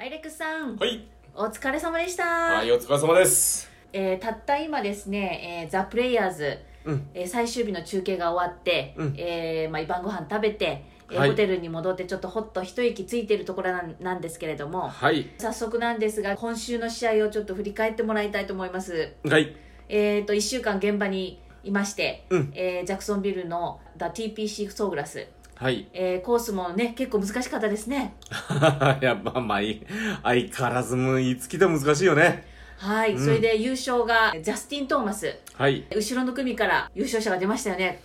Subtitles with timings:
[0.00, 1.02] アイレックスさん、はい。
[1.34, 3.70] お疲れ様でした、はい、お疲れ様です。
[3.92, 7.06] えーたった今ですね、えーザ・プレイヤーズ、うん。
[7.12, 15.28] えー最終日の中継が終わって、うんえーまあ、晩ご飯食べて、えーはいホテルに戻ってちょっとほっと一息ついているところなんなんですけれどもはい。
[15.36, 19.54] 早速なんですが今週の試合をちょっと振り返ってもらいたいと思いますはい。
[19.90, 25.28] えー、と1週間現場にいまして、うんえージャクソンビルの The TPC ソーグラス、
[25.60, 25.86] はい。
[25.92, 28.14] えーコースもね結構難しかったですね
[29.02, 29.86] やっぱ、まあ、い
[30.22, 32.44] 相変わらずもう、いつ来ても難しいよね。
[32.78, 35.86] はい、うんそれで優勝がジャスティン・トーマスはい。
[35.94, 38.02] 後ろの組から優勝者が出ましたよね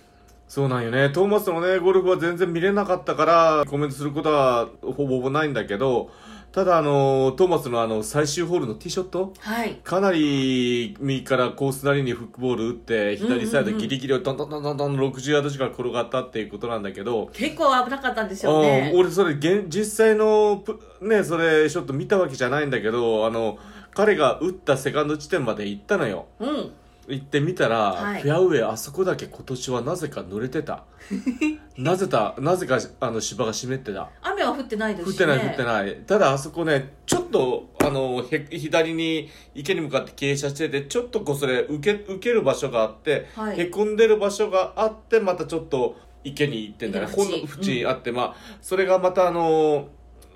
[0.48, 1.08] そうなんよね。
[1.08, 6.10] トーマスのね、ゴルフは全然見れなかったから、コメントすることはほぼほぼないんだけど、
[6.52, 9.74] ただ、あの、トーマスのあの、最終ホールのティーショットはい。
[9.84, 18.90] かなり右からコースなりにフックボール打って、左サイドギリギリをどんどんどんどんどん60ヤード近く転がったっていうことなんだけど、結構危なかったんですよね。
[18.94, 23.58] 俺それ現実際のプねそれちょっと見たわけじゃないんだけどあの
[23.92, 26.26] 彼が打ったセカンド地点まで行ったのよ。
[26.40, 26.72] うん
[27.08, 28.22] 行ってみたら、はい。
[28.22, 30.84] フェアウェイあそこだけ今年はなぜか濡れてた。
[31.76, 34.10] なぜたなぜかあの芝が湿ってた。
[34.22, 35.96] 雨は降ってないです降ってない降ってない。
[36.06, 43.60] ただあそこねちょっとあのへ左に池に向かって傾斜しててちょっとこうそれ受け受ける場所があって、はい。
[43.60, 47.06] へこんでる場所があってまたちょっと池に行ってんだね。
[47.08, 49.88] 池ほんの縁あって、まあそれがまたあの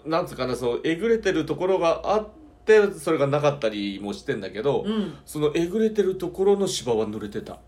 [0.07, 2.29] なんつうかなそうえぐれてるところがあっ
[2.65, 5.15] てそれがなかったりもしてんだけど、うん。
[5.25, 7.59] そのえぐれてるところの芝は濡れてた。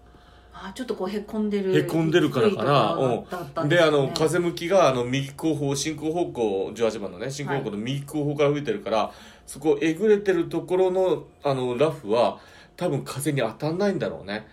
[0.54, 3.66] あちょっとこうへこんでるへこんでるからかな、低いところだったうん。
[3.66, 9.12] ん、であの風向きがあの右後方進行方向18番のね進行方向の右後方から吹いてるから、
[9.46, 12.38] そこえぐれてるところのあのラフは
[12.76, 14.46] 多分風に当たんないんだろうね。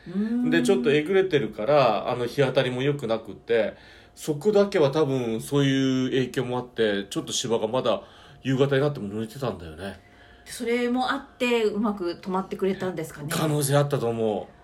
[0.49, 3.75] でちょっとえぐれてるからあの日当たりも良くなくって
[4.15, 8.01] そこだけは多分そういう影響もあってちょっと芝がまだ
[8.43, 10.08] 夕方になっても濡れてたんだよね
[10.49, 13.29] それもあってうまく止まってくれたんですかね。
[13.31, 14.59] 可能性あったと思う。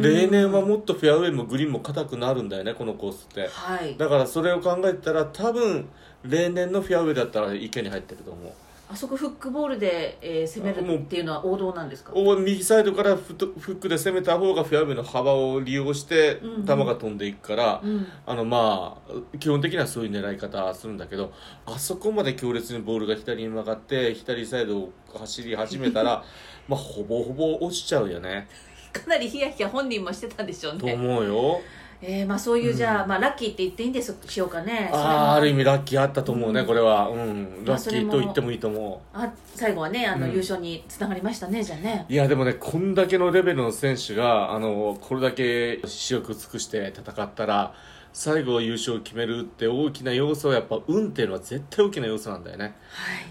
[0.00, 3.48] 例年はもっとフェアウェイもグリーンも硬くなるんだよねこのコースって。
[3.48, 3.96] はい。
[3.96, 5.88] だからそれを考えたら多分
[6.24, 8.52] 例年のフェアウェイだったら池に入ってると思う
[8.88, 12.12] あそこフックボールで、えー攻めるっていうのは王道なんですか？
[12.14, 18.06] お右サイドからフットフックで攻めた方がフェアウェイの幅を利用して球が飛んでいくから、うん。
[18.24, 21.32] あのまあ基本的にはそういう狙い方するんだけど
[21.66, 26.22] あそこまで強烈にボールが左に曲がって左サイドを走り始めたら
[26.68, 28.46] まあほぼほぼ落ちちゃうよね。
[28.92, 31.60] かなりヒヤヒヤ本人もしてたんでしょうとね思うよ
[32.02, 36.66] えー、まあそういうじゃあ、まあラッキーって言っていいんですしようかねああある意味ラッキーあったと思うね、うん。
[36.66, 37.08] これは。
[37.08, 37.64] うん。
[37.64, 39.16] まあラッキーと言ってもいいと思う。
[39.16, 40.32] あ最後はねあの、うん。
[40.32, 42.06] 優勝につながりましたねじゃあね。
[42.08, 47.74] いやでもねこんだけのレベルの選手があのこれだけ視力尽くして戦ったら
[48.12, 52.64] 最後優勝を決めるって大きな要素はやっぱ運っていうのは絶対大きな要素なんだよね。
[52.64, 52.74] はい。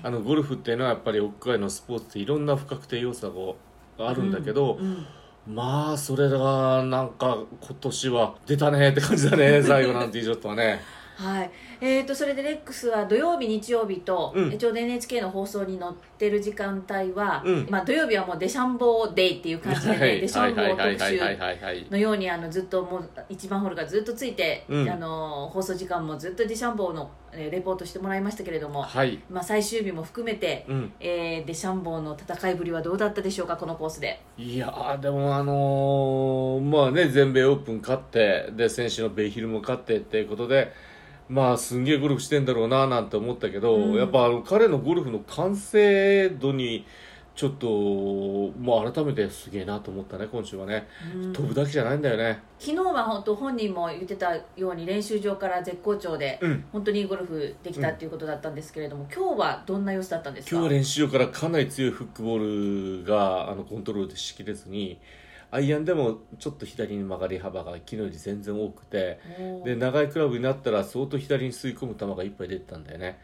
[0.04, 3.58] あのゴルフっていうのはやっぱり屋外のスポーツっていろんな不確定要素
[3.98, 5.06] があるんだけど、うんうん
[5.48, 9.62] まあそれがなんか今年は出たねって感じだね。
[9.62, 10.82] 最後なんていうショットはね。
[11.16, 11.52] はい。
[11.80, 14.54] えー、とそれでレックスは土曜日日曜日と、うん。
[14.54, 17.68] えちょうど NHK の放送に載ってる時間帯は、うん。
[17.70, 24.90] まあ、土曜日はもうデシャンボーデイっていう感じで、ねはいデシャンボー特はい集のようにあのずっともう一番ホールがずっとついて、うん。
[24.90, 29.22] あの放送時間もずっとデシャンボーの、えーレポートしてもらいましたけれども、はい。
[29.30, 30.94] まあ、最終日も含めて、うん。
[31.00, 34.22] えーデシャンボーの戦いぶりはどうだったでしょうかこのコースで。
[34.38, 40.74] いやーでもあのーまあね全米オープン勝ってで選手のベイヒルも勝ってっていうことで
[41.28, 43.96] まあすんげえゴルフしてんだろうななんて思ったけど、うん。
[43.96, 46.86] やっぱあの彼のゴルフの完成度に
[47.36, 51.34] ちょっともう改めてすげえなと思ったね今週はね、うん。
[51.34, 52.40] 飛ぶだけじゃないんだよね。
[52.60, 56.64] 昨日は本当本人も言ってたように練習場から絶好調で、うん。
[56.72, 60.56] 本当にゴルフできたっていうことだったんですけれども、今日はどんな様子だったんですか？
[60.56, 65.00] 今日は練習場からかなり強いフックボールがあのコントロールでしきれずに
[65.52, 69.20] アイアンでもちょっと左に曲がり幅が昨日より全然多くて
[69.64, 73.20] で長いクラブになったら相当左に吸い込む球がいっぱい出てたんだよね。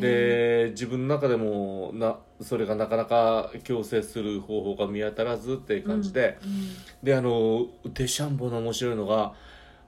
[0.00, 6.68] で自分の中でもなそれがなかなか強制する方法が見当たらずっていう感じで、うん
[7.02, 9.34] であのデシャンボーの面白いのが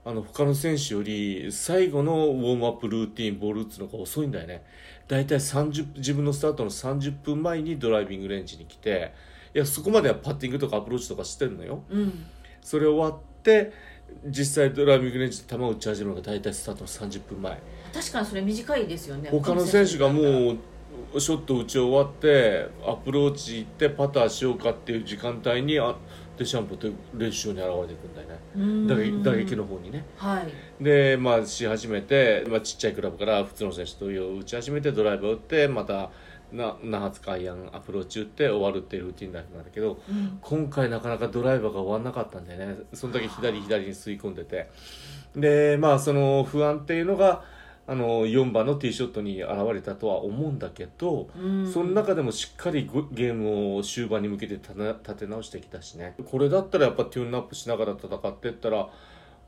[0.05, 4.65] あの他の選手より最後のウォームアップルーティンボール打つのが遅いんだよね。
[5.09, 9.13] 大体30自分のスタートの30分前にドライビングレンジに来て
[9.55, 11.83] いやそこまではパッティングとかアプローチとかしてるのよ。
[11.91, 12.27] うん。
[12.63, 13.73] そそれ終わって
[14.27, 17.59] 実際ドライビングレンジで球を打ち始めるのが大体スタートの30分前。
[17.93, 19.31] 確かにそれ短いですよね。
[19.31, 25.97] 他の選手がもうショット打ち終わってアプローチ行ってパターしようかっていう時間帯にあ
[26.37, 28.39] デシャンボーって練習場に現れてくんだよね。
[28.57, 28.87] うん。
[28.87, 30.05] 打撃打撃の方にね。
[30.17, 30.83] はい。
[30.83, 36.11] でまあし始めて、まあ、ちっちゃいクラブから普通の選手と打ち始めてドライバー打ってまた
[36.53, 40.39] な何発かアイアプローチ打って終わるっていうルーティンだったんだけどうん。
[40.41, 44.71] 今回なかなかドライバーが終わんなかったんだよねそんだけ左左に吸い込んでて。
[45.37, 47.45] でまあその不安っていうのが
[47.87, 51.73] あの4番のティーショットに現れたとは思うんだけど、うん。
[51.73, 56.15] その中でもしっかりゴゲームを終盤に向けて立て立て直してきたしね。
[56.31, 58.89] これだったらやっぱテューンアップしながら戦っていったら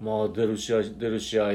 [0.00, 1.46] まあ出る試合出る試合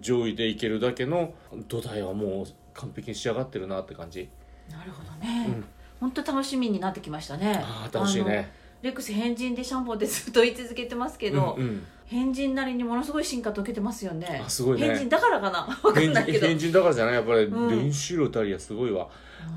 [0.00, 1.32] 上位でいけるだけの
[1.68, 4.28] 土台はもう完璧に仕上がってるなって感じ
[4.70, 5.64] なるほどね、うん。
[6.00, 7.60] 本当楽しみになってきましたね。
[7.62, 8.50] ああ楽しいね。
[8.82, 11.86] レックス変人でシャンポンってずっと言い続けてますけど、うんうん。
[12.06, 14.42] 変人なりにものすごい進化遂げてますよね。
[14.44, 14.86] あすごいね。
[14.88, 15.66] 変人だからかな？
[15.82, 16.38] 分かん変ないけど。
[16.38, 17.84] 人変人だからじゃないやっぱりうん。
[17.84, 19.08] 練習量たりはすごいわ、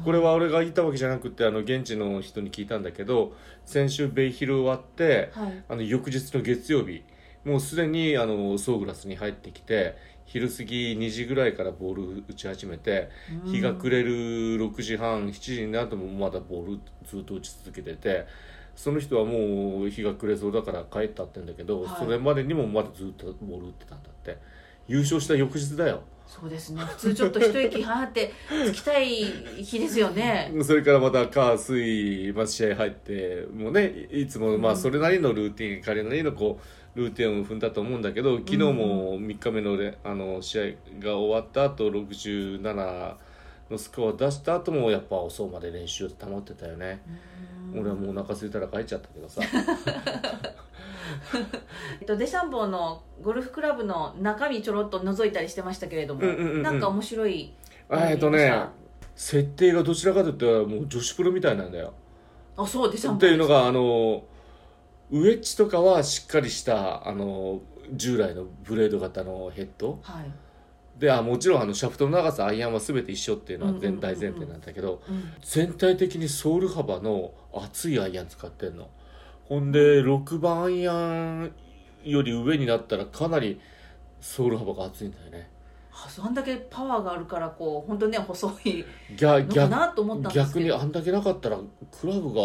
[0.04, 3.34] これは俺が言ったわけじゃなくてあの現地の人に聞いたんだけど
[3.66, 5.64] 先週ベイヒル終わってはい。
[5.68, 7.04] あの翌日の月曜日
[7.46, 9.96] もうすでにあのソーグラスに入ってきて
[10.32, 13.10] 昼過ぎ2時ぐらいからボール打ち始めて
[13.46, 13.52] うん。
[13.52, 14.12] 日が暮れる
[14.58, 18.28] 6時半7時になってもまだボールずっと打ち続けてて
[18.76, 22.06] その人はもう日が暮れそうだから帰ったってんだけど、はい。
[22.06, 24.38] それまでにもまだずっとボール打ってたんだって。
[24.88, 26.82] 優勝した翌日だよそうですね。
[26.84, 28.32] 普通ちょっと一息はって
[28.68, 29.16] つきたい
[29.64, 30.54] 日ですよね。
[30.64, 36.60] それからまた火水、まあ、試合入ってもうねいつもまあそれなりのルーティン、彼なりのこ
[36.96, 40.64] うルーティンを踏んだと思うんだけど昨日も3日目の,、ねあの試合
[41.00, 43.16] が終わった後67
[43.72, 47.02] のスコアを出した後もやっぱ遅うまで練習を保ってたよね、
[47.76, 49.42] 俺はもうお腹空いたら帰っちゃったけどさ
[52.02, 56.64] えっと、デシャンボーのゴルフクラブの中身ちょろっと覗いたりしてましたけれども、うんうんうんうん。
[56.64, 57.54] なんか面白い
[57.92, 58.66] えっとね
[59.16, 61.94] 設定がどちらかといったらもう女子プロみたいなんだよ。
[62.56, 64.24] あそうデシャンボーっていうのがあの
[65.12, 70.00] ウエッジとかはしっかりしたあの従来のブレード型のヘッド。
[70.04, 70.32] はい、
[71.00, 78.90] であもちろんあのシャフトの長さアイアンは全て一緒っていうのはうんうんうんうん全大前提なんだけどうん、全体的にソール幅の厚いアイアン使ってんの
[79.50, 81.52] ほんで6番アイアン
[82.04, 83.60] より上になったらかなり
[84.22, 85.50] ソール幅が厚いんだよね。
[85.92, 88.86] あそんだけパワーがあるからこう本当ね細い
[89.18, 91.58] 逆のかなと思ったんです逆にあんだけなかったら
[92.00, 92.42] クラブが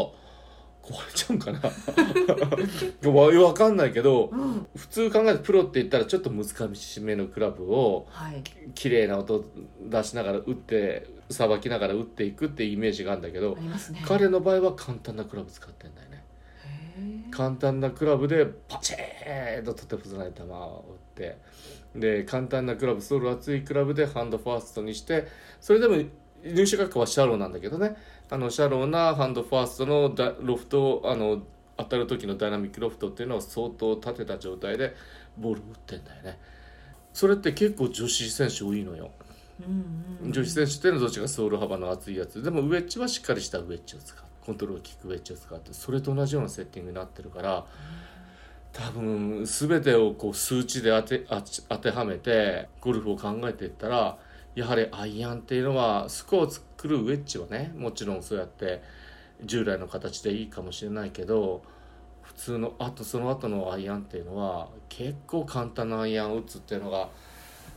[0.82, 1.60] 壊れちゃうんかな。
[3.10, 4.66] わわかんないけどうん。
[4.74, 8.42] 普通考えてプロって言ったらちょっと難しめのクラブをはい。
[8.74, 9.44] 綺麗な音
[9.82, 13.70] 出しながら打ってさばきながら打っていくっていうイメージがあるんだけどね。
[14.06, 16.13] 彼の場合は簡単なクラブ使ってんだよね。
[16.13, 16.13] へ
[17.34, 21.38] 簡単なクラブでパチーンととてもない球を打って
[21.96, 25.26] で簡単なクラブソール厚いクラブでハンドファーストにして
[25.60, 25.96] それでも
[26.44, 27.96] 入手角はシャローなんだけどね。
[28.30, 31.42] あのシャローなハンドファーストのダロフトあの
[31.76, 34.94] 当たる時のダイナミックロフトっていうのを相当立てた状態で
[35.38, 36.38] ボールを打ってんだよね。
[37.12, 39.10] それって結構女子選手多いのよ。
[39.62, 40.32] ーうんうん。
[40.32, 42.42] 女子選手っていうのはどっちがソール幅の厚いやつ。
[42.42, 47.64] でもウェッジはしっかりしたウェッジを使うコントロール効くウェッジを使ってそれと同じようなセッティングになってるから
[48.72, 51.26] 多分全てをこう数値で当て
[51.68, 54.18] 当てはめてゴルフを考えていったら
[54.54, 58.82] やはりアイアンっていうのはスコアを作るウェッジはねもちろんそうやって
[59.44, 61.62] 従来の形でいいかもしれないけど
[62.22, 67.08] 普通のあとその後のアイアンっていうのは結構簡単なアイアンを打つっていうのが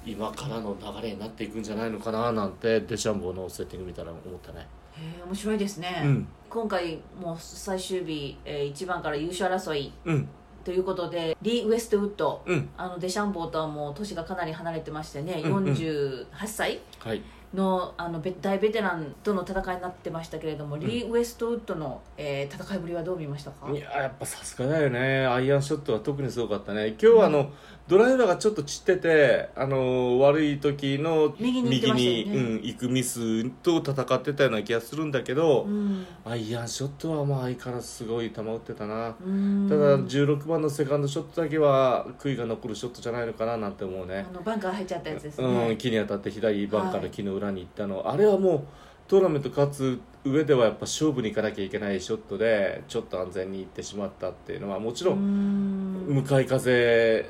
[0.06, 4.68] 今からの流れになっていくんじゃないのかななんてデシャンボーのセッティング見たら思ったね。
[5.00, 6.28] へえ面白いですね、うん。
[6.50, 10.28] 今回もう最終日、えー、1番から優勝争いうん。
[10.64, 12.70] ということでリー・ウエストウッドうん。
[12.78, 15.74] あのデシャンボーとはもう年がかなり離れてましてね、うんうん。
[15.74, 17.22] 48歳はい。
[17.54, 23.72] のあのベ大ベテランとの戦いになってましたけれども、リー・ウエストウッドの、えー戦いぶりはどう見ましたか？
[23.72, 25.26] いややっぱさすがだよね。
[25.26, 26.90] アイアンショットは特にすごかったね。
[26.90, 27.50] 今日はあの、
[27.88, 36.06] ドライバーがちょっと散っててあの悪い時の右に行くミスと戦ってたような気がするんだけど、うん。
[36.26, 39.68] アイアンショットはまあ相変わらずすごい球打ってたな、うん。
[39.70, 44.26] ただ16番のセカンドショットだけは悔いが残るショットじゃないのかななんて思うね。
[44.30, 48.64] あのバンカー入っちゃったやつですね、うん、木に当たって左バンカーの木の裏に行ったの、あれはもう
[49.08, 56.10] トーナメント勝つ上ではやっぱ勝負に行かなきゃいけないショットでちょっと安全に行ってしまったっていうのはもちろうん。
[56.10, 57.26] ん向かい風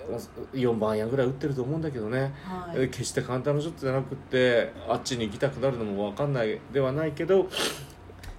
[0.53, 2.89] 4番アイアンぐらい打ってると思うんだけどね、はい。
[2.89, 7.47] 決して簡単なショットじゃなくってあっちに行きたくなるのも分かんないではないけど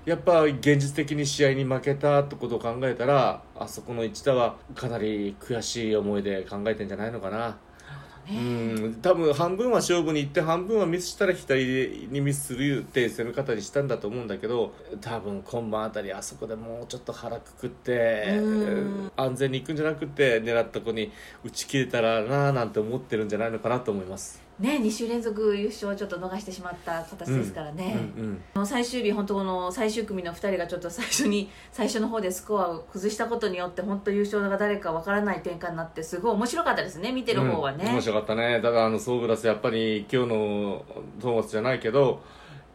[0.04, 7.58] やっぱ現実的に試合に負けたってことを考えたらあそこの一打はかなり悔しい思いで考えてんじゃないのかな。
[8.30, 8.94] うね、ん。
[9.02, 18.40] 多分半分は勝負に行って半分はミスしたら左にミスするって攻め方にしたんだと思うんだけど多分今晩あたりあそこでもうちょっと腹くくってう
[19.08, 19.12] ん。
[19.16, 21.10] 安全に行くんじゃなくて狙った子に
[21.44, 24.47] 打ち切れたらなーなんて思ってるんじゃないのかなと思います。
[24.58, 38.60] ね2週連続優勝をちょっと逃してしまった形ですからね、うんうん最終日、本当この最終組の2人がちょっと最初に最初の方でスコアを崩したことによって本当優勝が誰かわからない展開になってすごい面白かったですね見てる方はね、うん面白かったね。
[38.60, 40.84] ただあのソーグラスやっぱり今日の
[41.20, 42.20] トーマスじゃないけど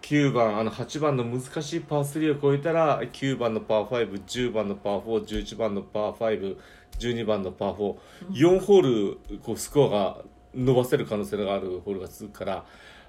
[0.03, 6.59] 9番あの8番の難しいパー3を超えたら9番のパー510番のパー411番のパー
[6.99, 7.95] 512番のパー
[8.31, 10.17] 44ホールこうスコアが
[10.55, 12.65] 伸ばせる可能性があるホールが続くから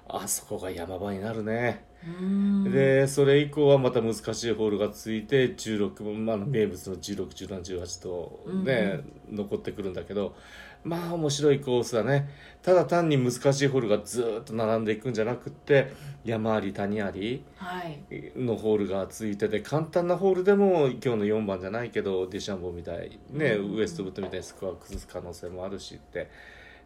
[0.07, 1.83] あそこが山場になるね。
[2.05, 2.71] うん。
[2.71, 8.99] でそれ以降はまた難しいホールが続いて16、まあ、名物の161718とね、
[9.31, 10.35] 残ってくるんだけど
[10.83, 12.29] まあ面白いコースだね。
[12.61, 15.91] ただ単に難しいホールがずーっと並んでいくんじゃなくって
[16.23, 17.99] 山あり谷ありはい。
[18.35, 23.75] のホールが続いてて簡単なホールでも今日の4番じゃないけどデシャンボみたいね、うん。
[23.77, 26.29] ウエストウッドみたいにスコアを崩す可能性もあるしって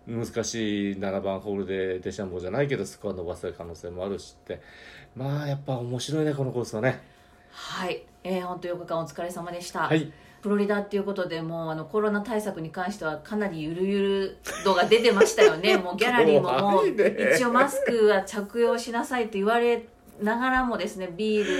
[0.07, 4.61] 難しい7番ホールでデシャンボじゃないけどスコア伸ばせる可能性もあるしって。
[5.15, 7.01] まあやっぱ面白いねこのコースはね。
[7.51, 10.11] はい、えー、本当4日間お疲れ様でした、はい。
[10.41, 15.75] フロリダっていうことでもうあのコロナ対策に関してはかなりゆるゆる度が出てましたよね。
[15.77, 17.33] もうギャラリーももうね。
[17.35, 19.85] 一応マスクは着用しなさいと言われ
[20.21, 21.51] ながらもですねビール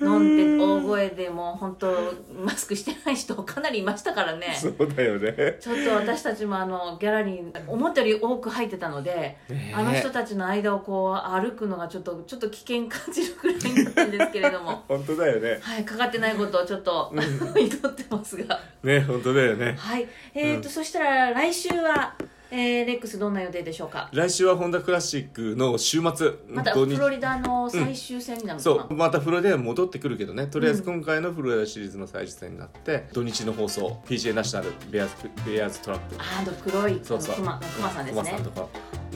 [0.00, 4.56] 飲んで大声でもう本当マスクしてない人かなりいましたからね。
[4.58, 5.58] そうだよね。
[5.60, 9.36] ちょっと私たちもあのギャラリー思ったより多く入ってたので、
[9.74, 14.84] あの人たちの間をこう歩くのがちょっとちょっと危険感じるくらいになったんですけれども。
[14.88, 15.58] 本当だよね。
[15.60, 17.12] はいかかってないことをちょっと
[17.56, 18.60] 祈ってますが。
[18.82, 19.74] ね本当だよね。
[19.78, 20.08] はい。
[20.34, 22.14] えーとそしたら来週は、
[22.56, 24.08] えーレックスどんな予定でしょうか？
[24.12, 26.32] 来週はホンダクラシックの週末。
[26.48, 30.46] またフロリダの最終戦になるのそかな、うまたフロリダに戻ってくるけどね。
[30.46, 37.34] とりあえず今回のフロリダシリーズの最終戦になって、土日の放送 PGA ナショナルベアーズベアーズトラップあの黒いそうそう。
[37.34, 37.60] クマ
[37.92, 38.22] さんですね。
[38.22, 38.68] 熊さんとか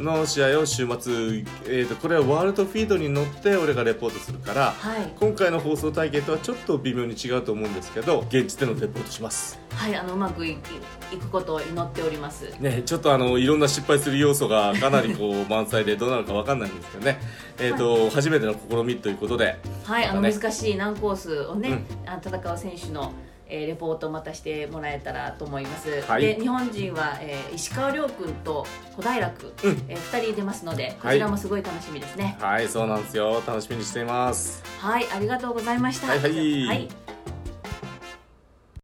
[0.02, 1.12] の試合を週末、
[1.66, 5.12] えー、とこれはワールドフィードに乗って俺がレポートするからはい。
[5.18, 9.58] 今回の放送体験とはちょっと微妙に違うと思うんですけど現地でのレポートします。
[9.70, 10.58] はいあのうまくいい
[11.12, 12.50] いくことを祈っております。
[12.60, 17.20] ねちょっとあのいろんな失敗する要素がかなりこう 満載でどうなるかわかんないんですけどね。
[17.60, 19.58] えっ、と、初めての試みということで。
[19.84, 20.32] はい、あのね。
[20.32, 23.12] 難しい難コースをね、あの戦う選手の、
[23.48, 26.22] えーレポートをまたしてもらえたらと思います、はい。
[26.22, 29.84] で日本人は、えー石川遼君と小平君、うん。
[29.88, 32.36] えー、2人出ますのでこちらもすごい楽しみですね。
[32.40, 33.42] はいそうなんですよ。
[33.46, 34.62] 楽しみにしています。
[34.78, 36.08] はい、ありがとうございました。
[36.08, 36.66] はいはい。
[36.66, 36.88] はい